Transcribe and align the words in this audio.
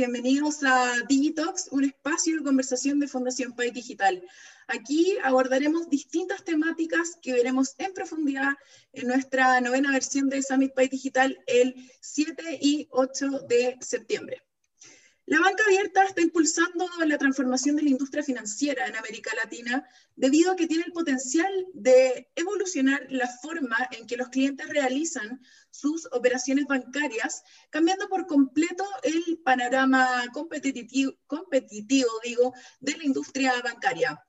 bienvenidos 0.00 0.62
a 0.64 0.94
Digitox, 1.10 1.68
un 1.72 1.84
espacio 1.84 2.38
de 2.38 2.42
conversación 2.42 3.00
de 3.00 3.06
Fundación 3.06 3.52
País 3.52 3.74
Digital. 3.74 4.22
Aquí 4.66 5.18
abordaremos 5.22 5.90
distintas 5.90 6.42
temáticas 6.42 7.18
que 7.20 7.34
veremos 7.34 7.74
en 7.76 7.92
profundidad 7.92 8.54
en 8.94 9.08
nuestra 9.08 9.60
novena 9.60 9.92
versión 9.92 10.30
de 10.30 10.42
Summit 10.42 10.72
País 10.72 10.88
Digital 10.88 11.38
el 11.46 11.74
7 12.00 12.60
y 12.62 12.88
8 12.92 13.40
de 13.46 13.76
septiembre. 13.82 14.42
La 15.30 15.38
banca 15.38 15.62
abierta 15.64 16.02
está 16.02 16.22
impulsando 16.22 16.88
la 17.06 17.16
transformación 17.16 17.76
de 17.76 17.84
la 17.84 17.90
industria 17.90 18.24
financiera 18.24 18.88
en 18.88 18.96
América 18.96 19.30
Latina 19.36 19.86
debido 20.16 20.50
a 20.50 20.56
que 20.56 20.66
tiene 20.66 20.82
el 20.84 20.92
potencial 20.92 21.68
de 21.72 22.28
evolucionar 22.34 23.06
la 23.10 23.28
forma 23.40 23.76
en 23.92 24.08
que 24.08 24.16
los 24.16 24.28
clientes 24.30 24.68
realizan 24.68 25.40
sus 25.70 26.08
operaciones 26.10 26.64
bancarias, 26.66 27.44
cambiando 27.70 28.08
por 28.08 28.26
completo 28.26 28.84
el 29.04 29.38
panorama 29.44 30.24
competitivo, 30.32 31.12
competitivo 31.28 32.10
digo, 32.24 32.52
de 32.80 32.96
la 32.96 33.04
industria 33.04 33.52
bancaria. 33.62 34.20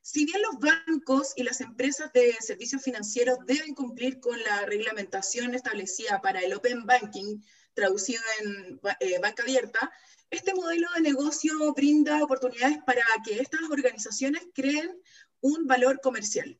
Si 0.00 0.24
bien 0.24 0.40
los 0.40 0.58
bancos 0.58 1.34
y 1.36 1.42
las 1.42 1.60
empresas 1.60 2.14
de 2.14 2.32
servicios 2.40 2.82
financieros 2.82 3.40
deben 3.44 3.74
cumplir 3.74 4.20
con 4.20 4.42
la 4.42 4.64
reglamentación 4.64 5.54
establecida 5.54 6.22
para 6.22 6.40
el 6.40 6.54
Open 6.54 6.86
Banking, 6.86 7.42
traducido 7.74 8.22
en 8.40 8.80
eh, 9.00 9.18
banca 9.18 9.42
abierta, 9.42 9.92
este 10.30 10.54
modelo 10.54 10.88
de 10.94 11.02
negocio 11.02 11.52
brinda 11.74 12.22
oportunidades 12.22 12.78
para 12.84 13.04
que 13.24 13.40
estas 13.40 13.60
organizaciones 13.70 14.42
creen 14.54 14.90
un 15.40 15.66
valor 15.66 16.00
comercial. 16.00 16.58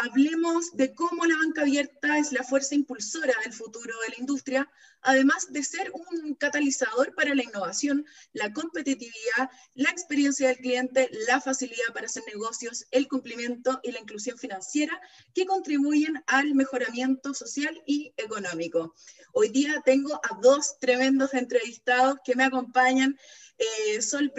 Hablemos 0.00 0.76
de 0.76 0.94
cómo 0.94 1.26
la 1.26 1.36
banca 1.38 1.62
abierta 1.62 2.18
es 2.18 2.30
la 2.30 2.44
fuerza 2.44 2.76
impulsora 2.76 3.34
del 3.42 3.52
futuro 3.52 3.92
de 4.02 4.10
la 4.10 4.20
industria, 4.20 4.70
además 5.02 5.52
de 5.52 5.64
ser 5.64 5.90
un 5.92 6.36
catalizador 6.36 7.16
para 7.16 7.34
la 7.34 7.42
innovación, 7.42 8.06
la 8.32 8.52
competitividad, 8.52 9.50
la 9.74 9.90
experiencia 9.90 10.46
del 10.46 10.58
cliente, 10.58 11.10
la 11.26 11.40
facilidad 11.40 11.92
para 11.92 12.06
hacer 12.06 12.22
negocios, 12.28 12.86
el 12.92 13.08
cumplimiento 13.08 13.80
y 13.82 13.90
la 13.90 13.98
inclusión 13.98 14.38
financiera 14.38 15.00
que 15.34 15.46
contribuyen 15.46 16.22
al 16.28 16.54
mejoramiento 16.54 17.34
social 17.34 17.82
y 17.84 18.14
económico. 18.18 18.94
Hoy 19.32 19.48
día 19.48 19.82
tengo 19.84 20.14
a 20.14 20.38
dos 20.40 20.78
tremendos 20.78 21.34
entrevistados 21.34 22.18
que 22.24 22.36
me 22.36 22.44
acompañan. 22.44 23.18
Eh, 23.58 24.00
Sol 24.00 24.32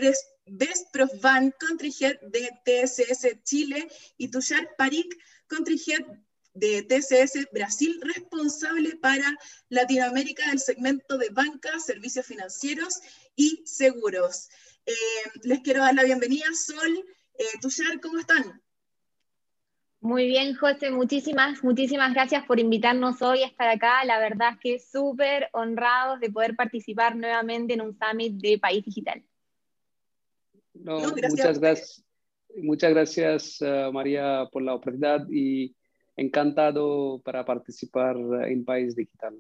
Best 0.46 0.96
Van, 1.22 1.54
Country 1.60 1.94
Head 2.00 2.22
de 2.22 2.50
TSS 2.64 3.44
Chile 3.44 3.90
y 4.18 4.30
Tushar 4.30 4.70
Parik, 4.78 5.14
Country 5.50 5.82
Head 5.86 6.06
de 6.54 6.84
TCS 6.84 7.50
Brasil, 7.52 8.00
responsable 8.02 8.96
para 8.98 9.36
Latinoamérica 9.70 10.50
del 10.50 10.60
segmento 10.60 11.18
de 11.18 11.30
banca, 11.30 11.80
servicios 11.80 12.26
financieros 12.26 13.00
y 13.36 13.62
seguros. 13.66 14.50
Eh, 14.86 14.94
les 15.44 15.60
quiero 15.60 15.82
dar 15.82 15.96
la 15.96 16.04
bienvenida, 16.04 16.46
Sol. 16.54 17.06
Eh, 17.38 17.46
Tushar, 17.62 18.00
¿cómo 18.02 18.20
están? 18.20 18.62
Muy 20.02 20.28
bien, 20.28 20.56
José, 20.56 20.92
muchísimas, 20.92 21.62
muchísimas 21.62 22.14
gracias 22.14 22.46
por 22.46 22.60
invitarnos 22.60 23.22
hoy 23.22 23.44
a 23.44 23.48
estar 23.48 23.68
acá. 23.68 24.04
La 24.06 24.18
verdad 24.18 24.54
es 24.54 24.60
que 24.60 24.80
súper 24.80 25.50
honrados 25.52 26.22
de 26.22 26.32
poder 26.32 26.56
participar 26.56 27.18
nuevamente 27.18 27.74
en 27.74 27.82
un 27.82 27.98
summit 27.98 28.34
de 28.42 28.58
País 28.58 28.86
Digital. 28.86 29.24
muchas 30.74 31.60
gracias. 31.60 32.04
Muchas 32.58 32.92
gracias, 32.92 33.58
eh, 33.62 33.90
María, 33.94 34.48
por 34.52 34.64
la 34.64 34.74
oportunidad 34.74 35.28
y 35.30 35.76
encantado 36.16 37.22
para 37.24 37.46
participar 37.46 38.18
en 38.48 38.66
País 38.66 38.96
Digital. 38.96 39.36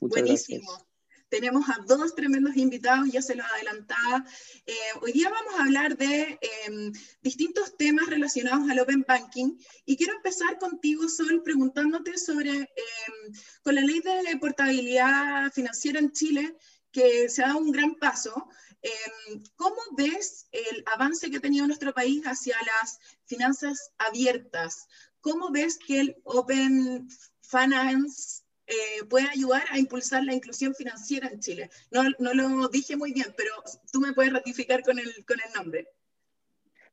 Muchas 0.00 0.22
Buenísimo. 0.22 0.90
Tenemos 1.28 1.68
a 1.68 1.78
dos 1.86 2.16
tremendos 2.16 2.56
invitados, 2.56 3.08
ya 3.12 3.22
se 3.22 3.36
los 3.36 3.46
adelantaba. 3.46 4.24
Eh, 4.66 4.74
hoy 5.00 5.12
día 5.12 5.30
vamos 5.30 5.54
a 5.54 5.62
hablar 5.62 5.96
de 5.96 6.38
em, 6.66 6.92
distintos 7.22 7.76
temas 7.76 8.08
relacionados 8.08 8.68
al 8.68 8.80
Open 8.80 9.04
Banking 9.06 9.56
y 9.84 9.96
quiero 9.96 10.14
empezar 10.16 10.58
contigo, 10.58 11.08
Sol, 11.08 11.40
preguntándote 11.44 12.18
sobre, 12.18 12.50
em, 12.50 13.32
con 13.62 13.76
la 13.76 13.82
ley 13.82 14.00
de 14.00 14.36
portabilidad 14.40 15.52
financiera 15.52 16.00
en 16.00 16.10
Chile, 16.10 16.56
que 16.90 17.28
se 17.28 17.44
ha 17.44 17.48
dado 17.48 17.60
un 17.60 17.70
gran 17.70 17.94
paso, 17.94 18.48
¿Cómo 19.56 19.76
ves 19.96 20.48
el 20.52 20.82
avance 20.94 21.30
que 21.30 21.36
ha 21.36 21.40
tenido 21.40 21.66
nuestro 21.66 21.92
país 21.92 22.22
hacia 22.24 22.56
las 22.62 22.98
finanzas 23.24 23.92
abiertas? 23.98 24.88
¿Cómo 25.20 25.50
ves 25.50 25.78
que 25.78 26.00
el 26.00 26.16
Open 26.24 27.08
Finance 27.42 28.42
eh, 28.66 29.04
puede 29.08 29.28
ayudar 29.28 29.64
a 29.70 29.78
impulsar 29.78 30.24
la 30.24 30.34
inclusión 30.34 30.74
financiera 30.74 31.28
en 31.28 31.40
Chile? 31.40 31.70
No, 31.90 32.04
no, 32.18 32.32
lo 32.32 32.68
dije 32.68 32.96
muy 32.96 33.12
bien, 33.12 33.34
pero 33.36 33.52
tú 33.92 34.00
me 34.00 34.12
puedes 34.12 34.32
ratificar 34.32 34.82
con 34.82 34.98
el, 34.98 35.24
con 35.26 35.38
el 35.46 35.52
nombre. 35.54 35.88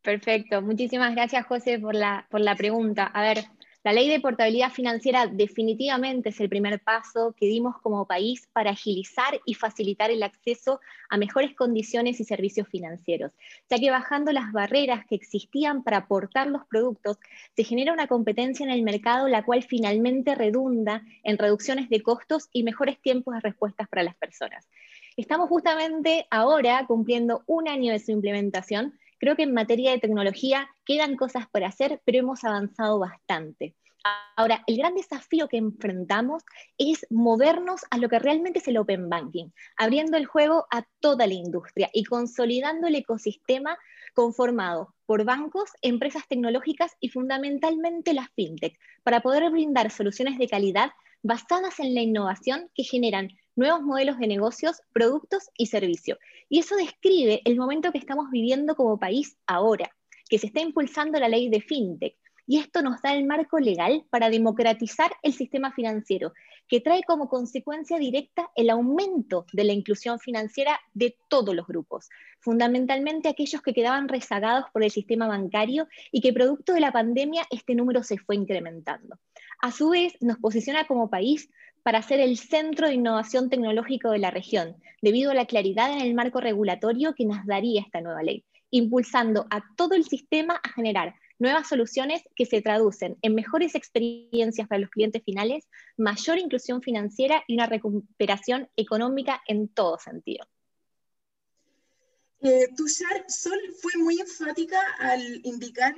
Perfecto, 0.01 0.61
muchísimas 0.61 1.13
gracias 1.15 1.45
José 1.45 1.79
por 1.79 1.95
la, 1.95 2.27
por 2.29 2.41
la 2.41 2.55
pregunta. 2.55 3.05
A 3.05 3.21
ver, 3.21 3.45
la 3.87 3.93
ley 3.93 4.09
de 4.09 4.19
portabilidad 4.19 4.69
financiera 4.69 5.27
definitivamente 5.27 6.27
es 6.27 6.41
el 6.41 6.49
primer 6.49 6.81
paso 6.81 7.33
que 7.39 7.45
dimos 7.45 7.77
como 7.81 8.05
país 8.05 8.45
para 8.51 8.71
agilizar 8.71 9.39
y 9.45 9.53
facilitar 9.53 10.11
el 10.11 10.23
acceso 10.23 10.81
a 11.09 11.15
mejores 11.15 11.55
condiciones 11.55 12.19
y 12.19 12.25
servicios 12.25 12.67
financieros, 12.67 13.31
ya 13.69 13.79
que 13.79 13.89
bajando 13.89 14.33
las 14.33 14.51
barreras 14.51 15.05
que 15.05 15.15
existían 15.15 15.83
para 15.83 15.99
aportar 15.99 16.47
los 16.47 16.65
productos, 16.65 17.17
se 17.55 17.63
genera 17.63 17.93
una 17.93 18.07
competencia 18.07 18.65
en 18.65 18.71
el 18.71 18.83
mercado 18.83 19.29
la 19.29 19.45
cual 19.45 19.63
finalmente 19.63 20.35
redunda 20.35 21.05
en 21.23 21.37
reducciones 21.37 21.87
de 21.87 22.03
costos 22.03 22.49
y 22.51 22.63
mejores 22.63 22.99
tiempos 22.99 23.35
de 23.35 23.39
respuestas 23.39 23.87
para 23.87 24.03
las 24.03 24.17
personas. 24.17 24.67
Estamos 25.15 25.47
justamente 25.47 26.27
ahora 26.29 26.83
cumpliendo 26.87 27.41
un 27.47 27.69
año 27.69 27.93
de 27.93 27.99
su 27.99 28.11
implementación 28.11 28.99
Creo 29.17 29.35
que 29.35 29.43
en 29.43 29.53
materia 29.53 29.91
de 29.91 29.99
tecnología 29.99 30.69
quedan 30.85 31.15
cosas 31.15 31.47
por 31.49 31.63
hacer, 31.63 32.01
pero 32.05 32.19
hemos 32.19 32.43
avanzado 32.43 32.99
bastante. 32.99 33.75
Ahora, 34.35 34.63
el 34.67 34.77
gran 34.77 34.93
desafío 34.93 35.47
que 35.47 35.57
enfrentamos 35.57 36.43
es 36.77 37.05
movernos 37.09 37.81
a 37.89 37.97
lo 37.97 38.07
que 38.07 38.19
realmente 38.19 38.59
es 38.59 38.67
el 38.67 38.77
Open 38.77 39.09
Banking, 39.09 39.49
abriendo 39.75 40.15
el 40.15 40.25
juego 40.25 40.67
a 40.71 40.85
toda 40.99 41.27
la 41.27 41.33
industria 41.33 41.89
y 41.91 42.03
consolidando 42.05 42.87
el 42.87 42.95
ecosistema 42.95 43.77
conformado 44.13 44.93
por 45.05 45.25
bancos, 45.25 45.71
empresas 45.81 46.27
tecnológicas 46.27 46.95
y 46.99 47.09
fundamentalmente 47.09 48.13
las 48.13 48.29
fintech, 48.35 48.77
para 49.03 49.21
poder 49.21 49.49
brindar 49.49 49.91
soluciones 49.91 50.37
de 50.37 50.47
calidad 50.47 50.91
basadas 51.23 51.79
en 51.79 51.95
la 51.95 52.01
innovación 52.01 52.69
que 52.75 52.83
generan 52.83 53.29
nuevos 53.57 53.81
modelos 53.81 54.17
de 54.19 54.27
negocios, 54.27 54.81
productos 54.93 55.49
y 55.57 55.65
servicios. 55.65 56.17
Y 56.47 56.59
eso 56.59 56.75
describe 56.75 57.41
el 57.43 57.57
momento 57.57 57.91
que 57.91 57.97
estamos 57.97 58.29
viviendo 58.31 58.75
como 58.75 58.99
país 58.99 59.37
ahora, 59.47 59.89
que 60.29 60.37
se 60.37 60.47
está 60.47 60.61
impulsando 60.61 61.19
la 61.19 61.27
ley 61.27 61.49
de 61.49 61.61
FinTech. 61.61 62.15
Y 62.49 62.59
esto 62.59 62.81
nos 62.81 63.01
da 63.01 63.13
el 63.13 63.25
marco 63.25 63.59
legal 63.59 64.05
para 64.09 64.29
democratizar 64.29 65.11
el 65.21 65.33
sistema 65.33 65.73
financiero, 65.73 66.31
que 66.69 66.79
trae 66.79 67.03
como 67.03 67.27
consecuencia 67.27 67.97
directa 67.97 68.49
el 68.55 68.69
aumento 68.69 69.45
de 69.51 69.65
la 69.65 69.73
inclusión 69.73 70.17
financiera 70.19 70.79
de 70.93 71.17
todos 71.29 71.53
los 71.53 71.67
grupos, 71.67 72.09
fundamentalmente 72.39 73.27
aquellos 73.27 73.61
que 73.61 73.73
quedaban 73.73 74.07
rezagados 74.07 74.65
por 74.71 74.83
el 74.83 74.91
sistema 74.91 75.27
bancario 75.27 75.87
y 76.09 76.21
que 76.21 76.31
producto 76.31 76.73
de 76.73 76.79
la 76.79 76.93
pandemia 76.93 77.43
este 77.51 77.75
número 77.75 78.01
se 78.03 78.17
fue 78.17 78.35
incrementando. 78.35 79.17
A 79.59 79.71
su 79.71 79.89
vez, 79.89 80.13
nos 80.21 80.37
posiciona 80.37 80.85
como 80.85 81.09
país 81.09 81.49
para 81.83 82.01
ser 82.01 82.19
el 82.19 82.37
centro 82.37 82.87
de 82.87 82.93
innovación 82.93 83.49
tecnológico 83.49 84.11
de 84.11 84.19
la 84.19 84.29
región, 84.29 84.75
debido 85.01 85.31
a 85.31 85.33
la 85.33 85.45
claridad 85.45 85.91
en 85.91 86.01
el 86.01 86.13
marco 86.13 86.41
regulatorio 86.41 87.15
que 87.15 87.25
nos 87.25 87.45
daría 87.45 87.81
esta 87.81 88.01
nueva 88.01 88.23
ley, 88.23 88.45
impulsando 88.71 89.47
a 89.49 89.63
todo 89.75 89.95
el 89.95 90.03
sistema 90.03 90.59
a 90.63 90.69
generar 90.69 91.15
nuevas 91.39 91.67
soluciones 91.67 92.21
que 92.35 92.45
se 92.45 92.61
traducen 92.61 93.17
en 93.21 93.35
mejores 93.35 93.75
experiencias 93.75 94.67
para 94.67 94.79
los 94.79 94.89
clientes 94.89 95.23
finales, 95.23 95.67
mayor 95.97 96.39
inclusión 96.39 96.81
financiera 96.81 97.43
y 97.47 97.55
una 97.55 97.67
recuperación 97.67 98.69
económica 98.75 99.41
en 99.47 99.67
todo 99.67 99.97
sentido. 99.97 100.45
Eh, 102.47 102.69
Tushar 102.77 103.25
Sol 103.27 103.59
fue 103.81 103.91
muy 103.97 104.21
enfática 104.21 104.79
al 104.99 105.21
indicar 105.43 105.93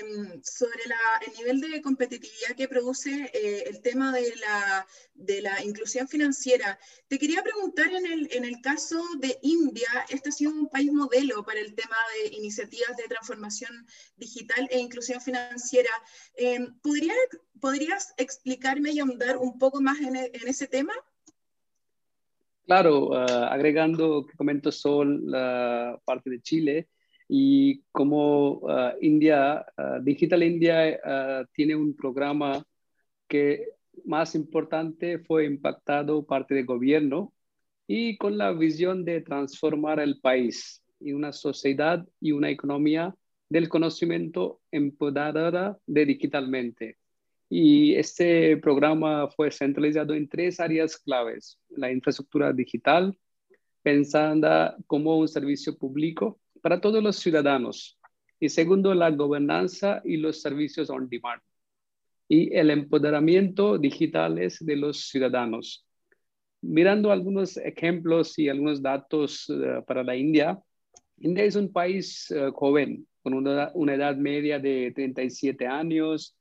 em, 0.00 0.42
sobre 0.42 0.80
el 1.26 1.32
nivel 1.38 1.60
de 1.60 1.80
competitividad 1.80 2.56
que 2.56 2.66
produce 2.66 3.30
eh, 3.32 3.64
el 3.68 3.80
tema 3.82 4.12
de 4.12 4.34
la, 5.42 5.64
inclusión 5.64 6.08
financiera. 6.08 6.76
Te 7.06 7.20
quería 7.20 7.44
preguntar 7.44 7.86
en 7.92 8.44
el, 8.44 8.60
caso 8.62 9.00
de 9.18 9.38
India, 9.42 9.88
este 10.08 10.30
ha 10.30 10.32
sido 10.32 10.50
un 10.50 10.68
país 10.68 10.92
modelo 10.92 11.44
para 11.44 11.60
el 11.60 11.72
tema 11.76 11.96
de 12.14 12.34
iniciativas 12.36 12.96
de 12.96 13.04
transformación 13.04 13.86
digital 14.16 14.66
e 14.72 14.80
inclusión 14.80 15.20
financiera. 15.20 15.90
Em, 16.34 16.80
¿podría, 16.80 17.14
¿Podrías 17.60 18.12
explicarme 18.16 18.90
y 18.90 18.98
ahondar 18.98 19.36
un 19.36 19.56
poco 19.56 19.80
más 19.80 20.00
en 20.00 20.48
ese 20.48 20.66
tema? 20.66 20.94
Claro, 22.66 23.12
ah, 23.14 23.48
agregando 23.52 24.24
que 24.26 24.36
comento 24.36 24.70
Sol, 24.70 25.22
la 25.26 26.00
parte 26.04 26.30
de 26.30 26.40
Chile, 26.40 26.88
y 27.28 27.82
como 27.90 28.62
ah, 28.68 28.94
India, 29.00 29.66
ah, 29.76 29.98
Digital 30.02 30.42
India 30.42 30.98
tiene 31.54 31.74
un 31.76 31.94
programa 31.96 32.64
que 33.28 33.68
más 34.04 34.34
importante 34.34 35.18
fue 35.18 35.44
impactado 35.46 36.24
parte 36.24 36.54
del 36.54 36.66
gobierno 36.66 37.32
y 37.86 38.16
con 38.16 38.38
la 38.38 38.52
visión 38.52 39.04
de 39.04 39.20
transformar 39.22 40.00
el 40.00 40.20
país 40.20 40.82
y 41.00 41.12
una 41.12 41.32
sociedad 41.32 42.06
y 42.20 42.32
una 42.32 42.50
economía 42.50 43.14
del 43.48 43.68
conocimiento 43.68 44.60
empoderada 44.70 45.78
de 45.86 46.06
digitalmente. 46.06 46.96
Y 47.54 47.96
este 47.96 48.56
programa 48.56 49.28
fue 49.28 49.50
centralizado 49.50 50.14
en 50.14 50.26
tres 50.26 50.58
áreas 50.58 50.96
claves. 50.96 51.58
La 51.68 51.92
infraestructura 51.92 52.50
digital, 52.50 53.14
pensada 53.82 54.74
como 54.86 55.18
un 55.18 55.28
servicio 55.28 55.76
público 55.76 56.40
para 56.62 56.80
todos 56.80 57.02
los 57.02 57.16
ciudadanos. 57.16 57.98
Y 58.40 58.48
segundo, 58.48 58.94
la 58.94 59.10
gobernanza 59.10 60.00
y 60.02 60.16
los 60.16 60.40
servicios 60.40 60.88
on 60.88 61.10
demand. 61.10 61.42
Y 62.26 62.56
el 62.56 62.70
empoderamiento 62.70 63.76
digitales 63.76 64.56
de 64.64 64.76
los 64.76 65.10
ciudadanos. 65.10 65.86
Mirando 66.62 67.12
algunos 67.12 67.58
ejemplos 67.58 68.38
y 68.38 68.48
algunos 68.48 68.80
datos 68.80 69.46
uh, 69.50 69.84
para 69.84 70.02
la 70.02 70.16
India, 70.16 70.58
India 71.18 71.44
es 71.44 71.56
un 71.56 71.70
país 71.70 72.30
uh, 72.30 72.50
joven, 72.50 73.06
con 73.22 73.34
una 73.34 73.94
edad 73.94 74.16
media 74.16 74.58
de 74.58 74.90
37 74.96 75.66
años, 75.66 76.34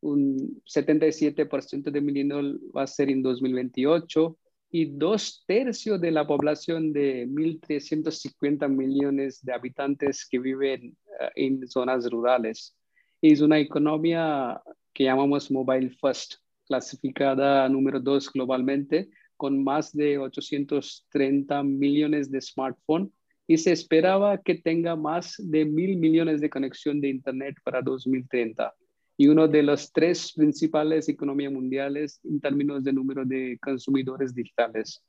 un 0.00 0.62
77% 0.64 1.90
de 1.90 2.00
millennials 2.00 2.60
va 2.74 2.82
a 2.82 2.86
ser 2.86 3.10
en 3.10 3.22
2028 3.22 4.36
y 4.70 4.84
dos 4.86 5.44
tercios 5.46 6.00
de 6.00 6.10
la 6.10 6.26
población 6.26 6.92
de 6.92 7.26
1.350 7.26 8.68
millones 8.68 9.42
de 9.42 9.52
habitantes 9.52 10.26
que 10.28 10.38
viven 10.38 10.96
uh, 11.20 11.28
en 11.34 11.66
zonas 11.66 12.08
rurales. 12.10 12.76
Es 13.22 13.40
una 13.40 13.58
economía 13.58 14.60
que 14.92 15.04
llamamos 15.04 15.50
mobile 15.50 15.90
first, 15.90 16.34
clasificada 16.66 17.68
número 17.68 17.98
dos 17.98 18.30
globalmente, 18.30 19.08
con 19.36 19.62
más 19.62 19.92
de 19.92 20.18
830 20.18 21.62
millones 21.62 22.30
de 22.30 22.40
smartphones 22.40 23.10
y 23.46 23.56
se 23.56 23.72
esperaba 23.72 24.36
que 24.42 24.56
tenga 24.56 24.94
más 24.94 25.34
de 25.38 25.64
mil 25.64 25.96
millones 25.96 26.40
de 26.40 26.50
conexión 26.50 27.00
de 27.00 27.08
Internet 27.08 27.56
para 27.64 27.80
2030 27.80 28.74
y 29.20 29.26
uno 29.26 29.48
de 29.48 29.64
los 29.64 29.92
tres 29.92 30.32
principales 30.32 31.08
economías 31.08 31.52
mundiales 31.52 32.20
en 32.22 32.40
términos 32.40 32.84
de 32.84 32.92
número 32.92 33.24
de 33.24 33.58
consumidores 33.60 34.32
digitales. 34.32 35.02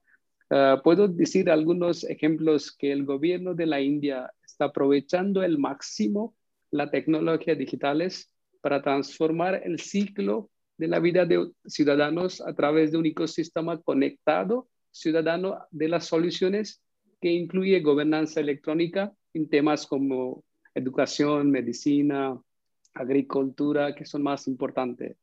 Uh, 0.49 0.81
puedo 0.83 1.07
decir 1.07 1.47
algunos 1.49 2.03
ejemplos 2.03 2.75
que 2.75 2.91
el 2.91 3.05
gobierno 3.05 3.53
de 3.53 3.67
la 3.67 3.79
India 3.79 4.31
está 4.43 4.65
aprovechando 4.65 5.43
el 5.43 5.59
máximo 5.59 6.35
la 6.71 6.89
tecnología 6.89 7.53
digitales 7.53 8.33
para 8.61 8.81
transformar 8.81 9.61
el 9.63 9.79
ciclo 9.79 10.49
de 10.77 10.87
la 10.87 10.99
vida 10.99 11.25
de 11.25 11.51
ciudadanos 11.67 12.41
a 12.41 12.53
través 12.55 12.91
de 12.91 12.97
un 12.97 13.05
ecosistema 13.05 13.79
conectado 13.79 14.69
ciudadano 14.91 15.59
de 15.69 15.87
las 15.87 16.07
soluciones 16.07 16.81
que 17.21 17.29
incluye 17.29 17.79
gobernanza 17.81 18.39
electrónica 18.39 19.13
en 19.35 19.49
temas 19.49 19.85
como 19.85 20.43
educación, 20.73 21.51
medicina, 21.51 22.39
agricultura, 22.93 23.95
que 23.95 24.05
son 24.05 24.23
más 24.23 24.47
importantes. 24.47 25.17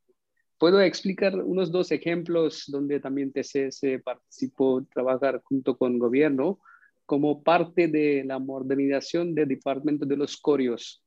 Puedo 0.58 0.80
explicar 0.80 1.34
unos 1.34 1.70
dos 1.70 1.92
ejemplos 1.92 2.64
donde 2.68 2.98
también 2.98 3.32
TCS 3.32 4.02
participó 4.02 4.86
trabajar 4.92 5.42
junto 5.44 5.76
con 5.76 5.98
gobierno 5.98 6.58
como 7.04 7.42
parte 7.42 7.88
de 7.88 8.24
la 8.24 8.38
modernización 8.38 9.34
del 9.34 9.48
departamento 9.48 10.06
de 10.06 10.16
los 10.16 10.36
corios. 10.36 11.02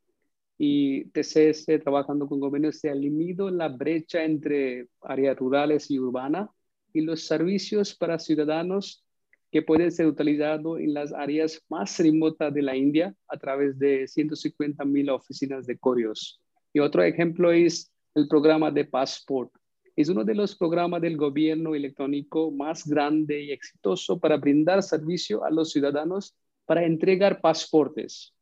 Y 0.58 1.06
TCS 1.06 1.66
trabajando 1.82 2.28
con 2.28 2.40
gobierno 2.40 2.72
se 2.72 2.90
ha 2.90 2.94
eliminado 2.94 3.50
la 3.50 3.70
brecha 3.70 4.24
entre 4.24 4.88
áreas 5.02 5.38
rurales 5.38 5.90
y 5.90 5.98
urbanas 5.98 6.50
y 6.94 7.02
los 7.02 7.26
servicios 7.26 7.96
para 7.96 8.20
ciudadanos 8.20 9.04
que 9.52 9.62
pueden 9.62 9.92
ser 9.92 10.06
utilizados 10.06 10.80
en 10.80 10.94
las 10.94 11.12
áreas 11.12 11.60
más 11.70 11.98
remotas 11.98 12.54
de 12.54 12.62
la 12.62 12.76
India 12.76 13.16
a 13.28 13.38
través 13.38 13.80
de 13.80 14.08
150 14.08 14.86
mil 14.86 15.10
oficinas 15.10 15.66
de 15.66 15.78
corios. 15.78 16.40
Y 16.74 16.80
otro 16.80 17.04
ejemplo 17.04 17.52
es 17.52 17.92
el 18.16 18.28
programa 18.28 18.72
de 18.72 18.86
Passport. 18.86 19.52
Es 19.96 20.10
uno 20.10 20.24
de 20.24 20.36
los 20.36 20.56
programas 20.56 21.02
del 21.02 21.18
gobierno 21.18 21.76
electrónico 21.76 22.52
más 22.52 22.88
grande 22.88 23.42
y 23.42 23.52
exitoso 23.52 24.20
para 24.20 24.38
brindar 24.38 24.82
servicio 24.82 25.44
a 25.44 25.50
los 25.50 25.72
ciudadanos 25.72 26.36
para 26.66 26.86
entregar 26.86 27.42
pasaportes. 27.42 28.34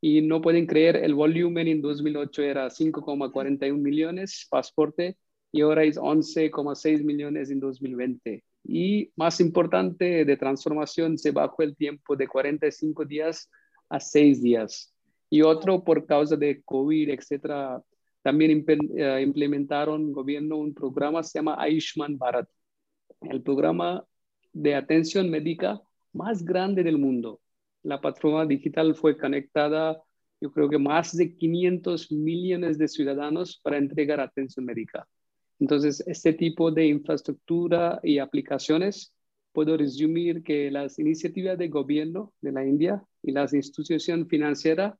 Y 0.00 0.22
no 0.22 0.40
pueden 0.40 0.66
creer, 0.66 0.96
el 0.96 1.14
volumen 1.14 1.68
en 1.68 1.82
2008 1.82 2.42
era 2.42 2.70
5,41 2.70 3.76
millones 3.76 4.46
pasaporte 4.48 5.16
y 5.52 5.62
ahora 5.62 5.84
es 5.84 5.98
11,6 5.98 7.02
millones 7.02 7.50
en 7.50 7.60
2020. 7.60 8.44
Y 8.64 9.10
más 9.16 9.40
importante 9.40 10.24
de 10.24 10.36
transformación, 10.36 11.18
se 11.18 11.32
bajó 11.32 11.62
el 11.62 11.76
tiempo 11.76 12.14
de 12.14 12.28
45 12.28 13.04
días 13.04 13.50
a 13.88 13.98
6 13.98 14.42
días 14.42 14.94
y 15.30 15.42
otro 15.42 15.82
por 15.84 16.04
causa 16.04 16.36
de 16.36 16.60
COVID, 16.62 17.10
etcétera. 17.10 17.80
También 18.22 18.64
eh, 18.96 19.22
implementaron 19.22 20.12
gobierno 20.12 20.56
un 20.56 20.74
programa 20.74 21.22
se 21.22 21.38
llama 21.38 21.56
Ayushman 21.58 22.18
Bharat, 22.18 22.48
el 23.22 23.40
programa 23.40 24.04
de 24.52 24.74
atención 24.74 25.30
médica 25.30 25.80
más 26.12 26.44
grande 26.44 26.82
del 26.82 26.98
mundo. 26.98 27.40
La 27.82 28.00
plataforma 28.00 28.44
digital 28.44 28.94
fue 28.94 29.16
conectada, 29.16 30.02
yo 30.40 30.50
creo 30.50 30.68
que 30.68 30.78
más 30.78 31.16
de 31.16 31.34
500 31.36 32.10
millones 32.12 32.76
de 32.76 32.88
ciudadanos 32.88 33.60
para 33.62 33.78
entregar 33.78 34.20
atención 34.20 34.66
médica. 34.66 35.06
Entonces, 35.60 36.02
este 36.06 36.32
tipo 36.32 36.70
de 36.70 36.86
infraestructura 36.86 38.00
y 38.02 38.18
aplicaciones, 38.18 39.14
puedo 39.52 39.76
resumir 39.76 40.42
que 40.42 40.70
las 40.70 40.98
iniciativas 40.98 41.58
de 41.58 41.68
gobierno 41.68 42.32
de 42.40 42.52
la 42.52 42.64
India 42.64 43.02
y 43.22 43.32
las 43.32 43.52
instituciones 43.52 44.26
financieras 44.28 44.94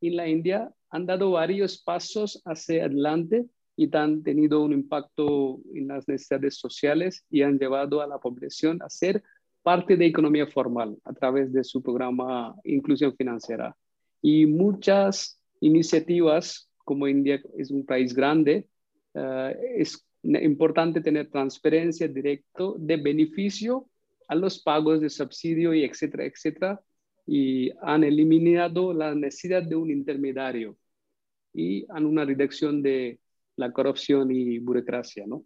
en 0.00 0.16
la 0.16 0.28
India 0.28 0.72
han 0.90 1.06
dado 1.06 1.32
varios 1.32 1.82
pasos 1.82 2.40
hacia 2.44 2.84
adelante 2.84 3.46
y 3.76 3.94
han 3.94 4.22
tenido 4.22 4.62
un 4.62 4.72
impacto 4.72 5.60
en 5.74 5.88
las 5.88 6.08
necesidades 6.08 6.56
sociales 6.56 7.24
y 7.30 7.42
han 7.42 7.58
llevado 7.58 8.00
a 8.00 8.06
la 8.06 8.18
población 8.18 8.80
a 8.82 8.88
ser 8.88 9.22
parte 9.62 9.96
de 9.96 10.06
economía 10.06 10.46
formal 10.46 10.96
a 11.04 11.12
través 11.12 11.52
de 11.52 11.64
su 11.64 11.82
programa 11.82 12.54
Inclusión 12.64 13.14
Financiera. 13.16 13.76
Y 14.22 14.46
muchas 14.46 15.40
iniciativas, 15.60 16.70
como 16.78 17.08
India 17.08 17.42
es 17.58 17.70
un 17.70 17.84
país 17.84 18.14
grande, 18.14 18.66
uh, 19.14 19.52
es 19.76 20.06
importante 20.22 21.00
tener 21.00 21.30
transparencia 21.30 22.08
directo 22.08 22.76
de 22.78 22.96
beneficio 22.96 23.88
a 24.28 24.34
los 24.34 24.62
pagos 24.62 25.00
de 25.00 25.10
subsidio 25.10 25.74
y 25.74 25.84
etcétera, 25.84 26.24
etcétera, 26.24 26.80
y 27.26 27.70
han 27.82 28.04
eliminado 28.04 28.94
la 28.94 29.14
necesidad 29.14 29.62
de 29.62 29.76
un 29.76 29.90
intermediario 29.90 30.76
y 31.52 31.84
han 31.90 32.06
una 32.06 32.24
reducción 32.24 32.82
de 32.82 33.18
la 33.56 33.72
corrupción 33.72 34.30
y 34.30 34.58
burocracia, 34.58 35.26
¿no? 35.26 35.44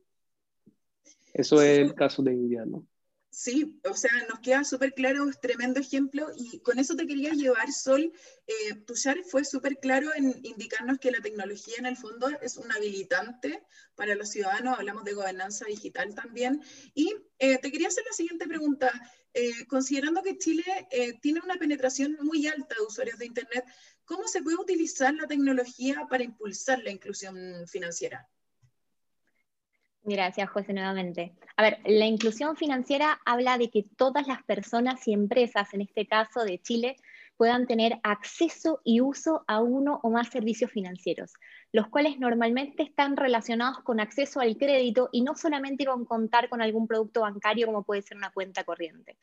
Eso 1.32 1.62
es 1.62 1.78
el 1.78 1.94
caso 1.94 2.22
de 2.22 2.32
India, 2.34 2.64
¿no? 2.66 2.84
Sí, 3.32 3.80
o 3.88 3.94
sea, 3.94 4.10
nos 4.28 4.40
queda 4.40 4.64
súper 4.64 4.92
claro, 4.92 5.28
es 5.28 5.40
tremendo 5.40 5.78
ejemplo 5.78 6.26
y 6.36 6.58
con 6.60 6.80
eso 6.80 6.96
te 6.96 7.06
quería 7.06 7.30
llevar, 7.32 7.70
Sol. 7.70 8.12
Eh, 8.48 8.74
Tushar 8.84 9.22
fue 9.22 9.44
súper 9.44 9.78
claro 9.78 10.12
en 10.16 10.34
indicarnos 10.42 10.98
que 10.98 11.12
la 11.12 11.20
tecnología 11.20 11.76
en 11.78 11.86
el 11.86 11.96
fondo 11.96 12.28
es 12.42 12.56
un 12.56 12.72
habilitante 12.72 13.62
para 13.94 14.16
los 14.16 14.30
ciudadanos, 14.30 14.76
hablamos 14.76 15.04
de 15.04 15.14
gobernanza 15.14 15.64
digital 15.66 16.12
también. 16.12 16.60
Y 16.92 17.14
eh, 17.38 17.58
te 17.58 17.70
quería 17.70 17.86
hacer 17.86 18.02
la 18.04 18.12
siguiente 18.12 18.48
pregunta, 18.48 18.90
eh, 19.34 19.66
considerando 19.66 20.22
que 20.22 20.38
Chile 20.38 20.64
eh, 20.90 21.18
tiene 21.20 21.40
una 21.40 21.56
penetración 21.56 22.16
muy 22.22 22.46
alta 22.46 22.74
de 22.74 22.86
usuarios 22.86 23.18
de 23.18 23.26
Internet, 23.26 23.64
¿cómo 24.04 24.26
se 24.26 24.42
puede 24.42 24.56
utilizar 24.56 25.14
la 25.14 25.26
tecnología 25.26 26.06
para 26.08 26.24
impulsar 26.24 26.80
la 26.82 26.90
inclusión 26.90 27.36
financiera? 27.68 28.28
Gracias, 30.02 30.48
José, 30.48 30.72
nuevamente. 30.72 31.34
A 31.56 31.62
ver, 31.62 31.78
la 31.84 32.06
inclusión 32.06 32.56
financiera 32.56 33.20
habla 33.26 33.58
de 33.58 33.70
que 33.70 33.84
todas 33.96 34.26
las 34.26 34.42
personas 34.44 35.06
y 35.06 35.12
empresas, 35.12 35.72
en 35.74 35.82
este 35.82 36.06
caso 36.06 36.42
de 36.42 36.58
Chile, 36.58 36.96
puedan 37.40 37.66
tener 37.66 37.98
acceso 38.02 38.82
y 38.84 39.00
uso 39.00 39.44
a 39.46 39.62
uno 39.62 39.98
o 40.02 40.10
más 40.10 40.28
servicios 40.28 40.70
financieros, 40.70 41.32
los 41.72 41.88
cuales 41.88 42.18
normalmente 42.18 42.82
están 42.82 43.16
relacionados 43.16 43.78
con 43.82 43.98
acceso 43.98 44.40
al 44.40 44.58
crédito 44.58 45.08
y 45.10 45.22
no 45.22 45.34
solamente 45.34 45.86
con 45.86 46.04
contar 46.04 46.50
con 46.50 46.60
algún 46.60 46.86
producto 46.86 47.22
bancario 47.22 47.64
como 47.64 47.82
puede 47.82 48.02
ser 48.02 48.18
una 48.18 48.28
cuenta 48.28 48.64
corriente. 48.64 49.16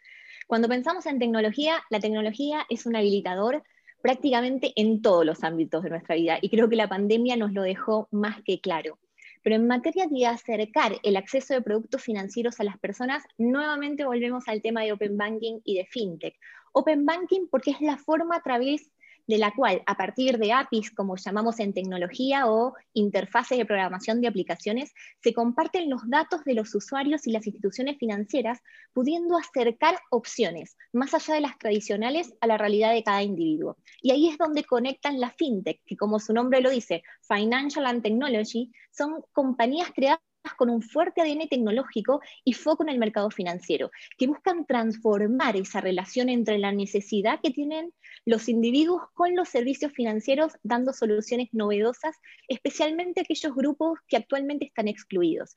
Cuando 0.47 0.67
pensamos 0.67 1.05
en 1.05 1.19
tecnología, 1.19 1.83
la 1.91 1.99
tecnología 1.99 2.65
es 2.69 2.87
un 2.87 2.95
habilitador 2.95 3.61
prácticamente 4.01 4.73
en 4.75 5.03
todos 5.03 5.23
los 5.23 5.43
ámbitos 5.43 5.83
de 5.83 5.91
nuestra 5.91 6.15
vida 6.15 6.39
y 6.41 6.49
creo 6.49 6.69
que 6.69 6.75
la 6.75 6.89
pandemia 6.89 7.35
nos 7.35 7.53
lo 7.53 7.61
dejó 7.61 8.07
más 8.09 8.41
que 8.41 8.59
claro. 8.59 8.97
Pero 9.43 9.57
en 9.57 9.67
materia 9.67 10.07
de 10.09 10.25
acercar 10.25 10.93
el 11.03 11.15
acceso 11.17 11.53
de 11.53 11.61
productos 11.61 12.01
financieros 12.01 12.59
a 12.59 12.63
las 12.63 12.79
personas, 12.79 13.23
nuevamente 13.37 14.05
volvemos 14.05 14.47
al 14.47 14.63
tema 14.63 14.81
de 14.81 14.91
Open 14.91 15.17
Banking 15.17 15.59
y 15.63 15.77
de 15.77 15.85
FinTech. 15.85 16.35
Open 16.77 17.07
Banking 17.07 17.47
porque 17.49 17.71
es 17.71 17.81
la 17.81 17.97
forma 17.97 18.35
a 18.35 18.43
través 18.43 18.91
de 19.25 19.39
la 19.39 19.51
cual 19.51 19.81
a 19.87 19.97
partir 19.97 20.37
de 20.37 20.53
APIs, 20.53 20.91
como 20.91 21.17
llamamos 21.17 21.59
en 21.59 21.73
tecnología, 21.73 22.47
o 22.47 22.75
interfaces 22.93 23.57
de 23.57 23.65
programación 23.65 24.21
de 24.21 24.27
aplicaciones, 24.27 24.93
se 25.21 25.33
comparten 25.33 25.89
los 25.89 26.07
datos 26.07 26.43
de 26.45 26.53
los 26.53 26.73
usuarios 26.75 27.25
y 27.25 27.31
las 27.31 27.47
instituciones 27.47 27.97
financieras, 27.97 28.59
pudiendo 28.93 29.37
acercar 29.37 29.97
opciones 30.11 30.77
más 30.93 31.15
allá 31.15 31.33
de 31.33 31.41
las 31.41 31.57
tradicionales 31.57 32.33
a 32.41 32.47
la 32.47 32.57
realidad 32.57 32.93
de 32.93 33.03
cada 33.03 33.23
individuo. 33.23 33.77
Y 34.01 34.11
ahí 34.11 34.29
es 34.29 34.37
donde 34.37 34.63
conectan 34.63 35.19
la 35.19 35.31
fintech, 35.31 35.81
que 35.83 35.97
como 35.97 36.19
su 36.19 36.31
nombre 36.31 36.61
lo 36.61 36.69
dice, 36.69 37.01
Financial 37.21 37.85
and 37.87 38.03
Technology, 38.03 38.71
son 38.91 39.23
compañías 39.33 39.91
creadas 39.93 40.26
con 40.53 40.69
un 40.69 40.81
fuerte 40.81 41.21
ADN 41.21 41.47
tecnológico 41.49 42.21
y 42.43 42.53
foco 42.53 42.83
en 42.83 42.89
el 42.89 42.99
mercado 42.99 43.29
financiero, 43.29 43.91
que 44.17 44.27
buscan 44.27 44.65
transformar 44.65 45.55
esa 45.55 45.81
relación 45.81 46.29
entre 46.29 46.57
la 46.57 46.71
necesidad 46.71 47.39
que 47.41 47.51
tienen 47.51 47.93
los 48.25 48.49
individuos 48.49 49.03
con 49.13 49.35
los 49.35 49.49
servicios 49.49 49.91
financieros, 49.93 50.53
dando 50.63 50.93
soluciones 50.93 51.49
novedosas, 51.51 52.15
especialmente 52.47 53.21
aquellos 53.21 53.53
grupos 53.55 53.99
que 54.07 54.17
actualmente 54.17 54.65
están 54.65 54.87
excluidos. 54.87 55.53